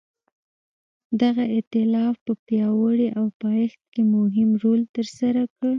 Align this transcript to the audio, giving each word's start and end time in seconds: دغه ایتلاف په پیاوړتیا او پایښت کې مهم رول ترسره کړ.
دغه 1.21 1.43
ایتلاف 1.55 2.15
په 2.25 2.33
پیاوړتیا 2.45 3.09
او 3.19 3.25
پایښت 3.41 3.81
کې 3.93 4.01
مهم 4.15 4.49
رول 4.63 4.81
ترسره 4.95 5.41
کړ. 5.55 5.69